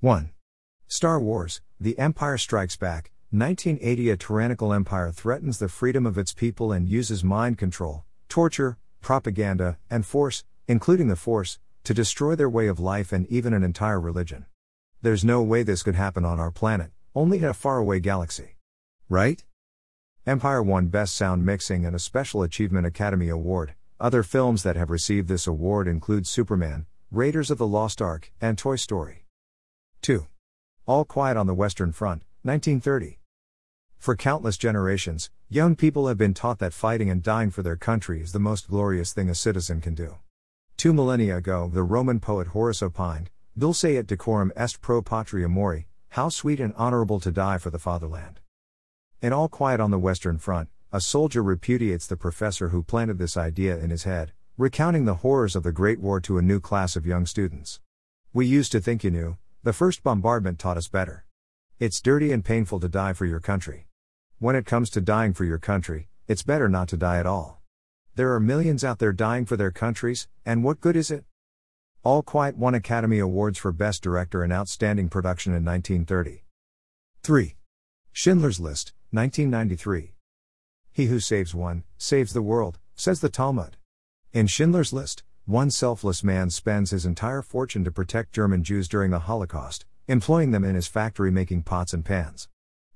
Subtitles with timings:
[0.00, 0.30] 1.
[0.86, 6.32] Star Wars The Empire Strikes Back, 1980 A tyrannical empire threatens the freedom of its
[6.32, 12.48] people and uses mind control, torture, propaganda, and force, including the Force, to destroy their
[12.48, 14.46] way of life and even an entire religion.
[15.02, 18.54] There's no way this could happen on our planet, only in a faraway galaxy.
[19.08, 19.44] Right?
[20.24, 23.74] Empire won Best Sound Mixing and a Special Achievement Academy Award.
[23.98, 28.56] Other films that have received this award include Superman, Raiders of the Lost Ark, and
[28.56, 29.24] Toy Story.
[30.02, 30.26] 2.
[30.86, 33.18] All Quiet on the Western Front, 1930.
[33.98, 38.20] For countless generations, young people have been taught that fighting and dying for their country
[38.20, 40.16] is the most glorious thing a citizen can do.
[40.76, 45.88] Two millennia ago, the Roman poet Horace opined, Dulce et decorum est pro patria mori,
[46.10, 48.40] how sweet and honorable to die for the fatherland.
[49.20, 53.36] In All Quiet on the Western Front, a soldier repudiates the professor who planted this
[53.36, 56.94] idea in his head, recounting the horrors of the Great War to a new class
[56.94, 57.80] of young students.
[58.32, 61.24] We used to think you knew, the first bombardment taught us better.
[61.78, 63.88] It's dirty and painful to die for your country.
[64.38, 67.60] When it comes to dying for your country, it's better not to die at all.
[68.14, 71.24] There are millions out there dying for their countries, and what good is it?
[72.04, 76.44] All Quiet won Academy Awards for Best Director and Outstanding Production in 1930.
[77.22, 77.56] 3.
[78.12, 80.14] Schindler's List, 1993.
[80.92, 83.76] He who saves one, saves the world, says the Talmud.
[84.32, 89.10] In Schindler's List, one selfless man spends his entire fortune to protect German Jews during
[89.10, 92.50] the Holocaust, employing them in his factory making pots and pans.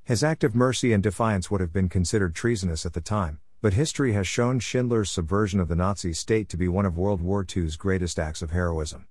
[0.04, 3.72] His act of mercy and defiance would have been considered treasonous at the time, but
[3.72, 7.42] history has shown Schindler's subversion of the Nazi state to be one of World War
[7.56, 9.06] II's greatest acts of heroism.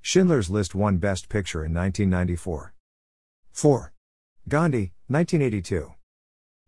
[0.00, 2.72] Schindler's List won Best Picture in 1994.
[3.50, 3.92] 4.
[4.48, 5.92] Gandhi, 1982.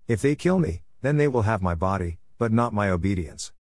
[0.09, 3.53] If they kill me, then they will have my body, but not my obedience.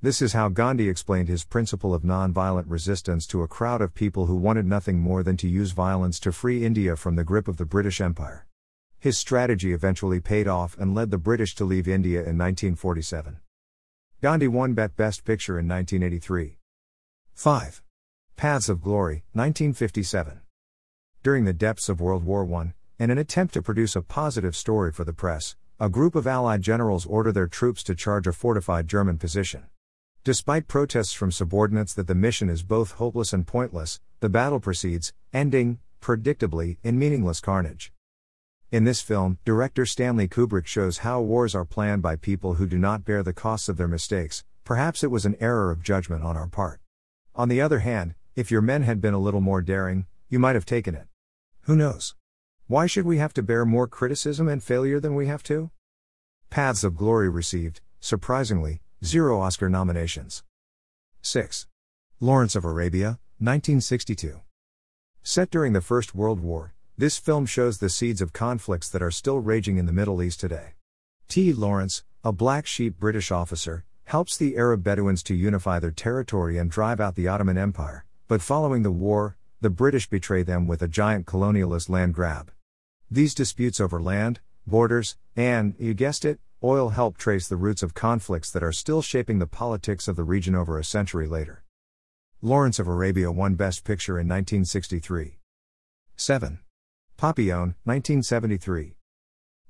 [0.00, 4.26] This is how Gandhi explained his principle of non-violent resistance to a crowd of people
[4.26, 7.56] who wanted nothing more than to use violence to free India from the grip of
[7.56, 8.46] the British Empire.
[9.00, 13.40] His strategy eventually paid off and led the British to leave India in 1947.
[14.22, 16.58] Gandhi won Bet Best Picture in 1983.
[17.34, 17.82] 5.
[18.36, 20.42] Paths of Glory, 1957.
[21.24, 24.92] During the depths of World War I, in an attempt to produce a positive story
[24.92, 28.86] for the press, a group of Allied generals order their troops to charge a fortified
[28.86, 29.64] German position.
[30.24, 35.12] Despite protests from subordinates that the mission is both hopeless and pointless, the battle proceeds,
[35.32, 37.92] ending, predictably, in meaningless carnage.
[38.70, 42.78] In this film, director Stanley Kubrick shows how wars are planned by people who do
[42.78, 46.36] not bear the costs of their mistakes, perhaps it was an error of judgment on
[46.36, 46.80] our part.
[47.34, 50.54] On the other hand, if your men had been a little more daring, you might
[50.54, 51.06] have taken it.
[51.62, 52.14] Who knows?
[52.66, 55.70] Why should we have to bear more criticism and failure than we have to?
[56.50, 60.42] Paths of Glory received, surprisingly, Zero Oscar nominations.
[61.22, 61.68] 6.
[62.18, 64.40] Lawrence of Arabia, 1962.
[65.22, 69.12] Set during the First World War, this film shows the seeds of conflicts that are
[69.12, 70.74] still raging in the Middle East today.
[71.28, 71.52] T.
[71.52, 76.68] Lawrence, a black sheep British officer, helps the Arab Bedouins to unify their territory and
[76.68, 80.88] drive out the Ottoman Empire, but following the war, the British betray them with a
[80.88, 82.50] giant colonialist land grab.
[83.08, 87.94] These disputes over land, borders, and, you guessed it, oil help trace the roots of
[87.94, 91.62] conflicts that are still shaping the politics of the region over a century later.
[92.42, 95.38] Lawrence of Arabia won Best Picture in 1963.
[96.16, 96.58] 7.
[97.16, 98.96] Papillon, 1973.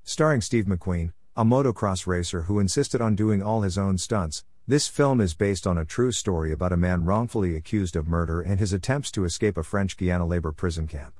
[0.03, 4.87] Starring Steve McQueen, a motocross racer who insisted on doing all his own stunts, this
[4.87, 8.59] film is based on a true story about a man wrongfully accused of murder and
[8.59, 11.19] his attempts to escape a French Guiana labor prison camp.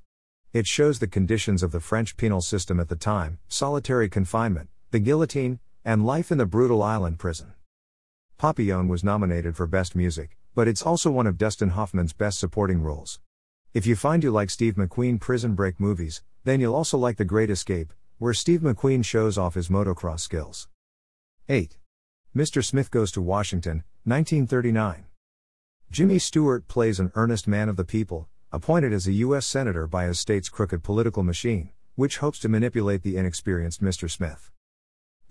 [0.52, 5.00] It shows the conditions of the French penal system at the time solitary confinement, the
[5.00, 7.54] Guillotine, and Life in the Brutal Island Prison.
[8.40, 12.82] Papillon was nominated for Best Music, but it's also one of Dustin Hoffman's best supporting
[12.82, 13.20] roles.
[13.72, 17.24] If you find you like Steve McQueen prison break movies, then you'll also like The
[17.26, 20.68] Great Escape, where Steve McQueen shows off his motocross skills.
[21.48, 21.78] 8.
[22.36, 22.66] Mr.
[22.66, 25.06] Smith Goes to Washington, 1939.
[25.92, 29.46] Jimmy Stewart plays an earnest man of the people, appointed as a U.S.
[29.46, 34.10] Senator by his state's crooked political machine, which hopes to manipulate the inexperienced Mr.
[34.10, 34.50] Smith.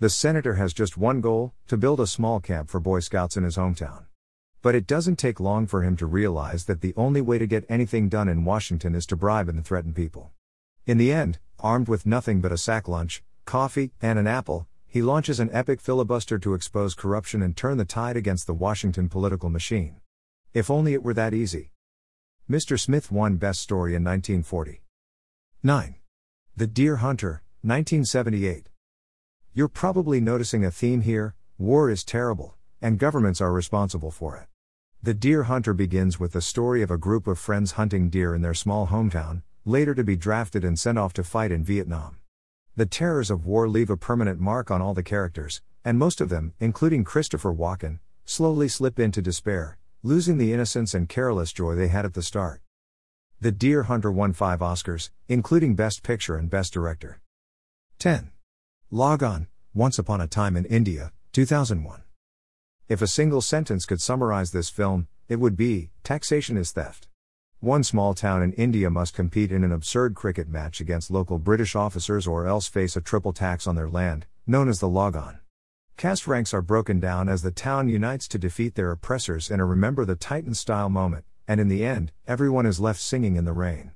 [0.01, 3.43] The senator has just one goal to build a small camp for Boy Scouts in
[3.43, 4.05] his hometown.
[4.61, 7.65] But it doesn't take long for him to realize that the only way to get
[7.67, 10.31] anything done in Washington is to bribe and threaten people.
[10.85, 15.01] In the end, armed with nothing but a sack lunch, coffee, and an apple, he
[15.01, 19.49] launches an epic filibuster to expose corruption and turn the tide against the Washington political
[19.49, 19.97] machine.
[20.53, 21.73] If only it were that easy.
[22.49, 22.79] Mr.
[22.79, 24.81] Smith won Best Story in 1940.
[25.61, 25.95] 9.
[26.55, 28.69] The Deer Hunter, 1978.
[29.51, 34.47] You're probably noticing a theme here war is terrible, and governments are responsible for it.
[35.01, 38.41] The Deer Hunter begins with the story of a group of friends hunting deer in
[38.41, 42.17] their small hometown, later to be drafted and sent off to fight in Vietnam.
[42.75, 46.29] The terrors of war leave a permanent mark on all the characters, and most of
[46.29, 51.87] them, including Christopher Walken, slowly slip into despair, losing the innocence and careless joy they
[51.87, 52.61] had at the start.
[53.41, 57.19] The Deer Hunter won five Oscars, including Best Picture and Best Director.
[57.97, 58.31] 10.
[58.91, 62.01] Lagaan, Once Upon a Time in India, 2001.
[62.87, 67.07] If a single sentence could summarize this film, it would be taxation is theft.
[67.59, 71.75] One small town in India must compete in an absurd cricket match against local British
[71.75, 75.37] officers or else face a triple tax on their land, known as the lagaan.
[75.95, 79.65] Caste ranks are broken down as the town unites to defeat their oppressors in a
[79.65, 83.53] Remember the Titan style moment, and in the end, everyone is left singing in the
[83.53, 83.91] rain.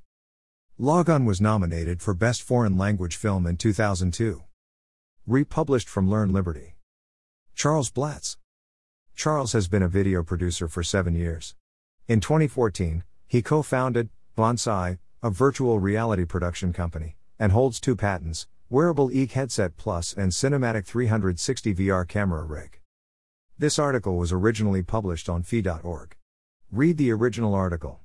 [0.80, 4.44] Lagaan was nominated for Best Foreign Language Film in 2002.
[5.25, 6.75] Republished from Learn Liberty.
[7.56, 8.38] Charles Blatz.
[9.16, 11.56] Charles has been a video producer for seven years.
[12.10, 18.48] In 2014, he co founded Bonsai, a virtual reality production company, and holds two patents
[18.70, 22.81] Wearable Eek Headset Plus and Cinematic 360 VR Camera Rig.
[23.58, 26.18] This article was originally published on fee.org.
[26.70, 28.03] Read the original article.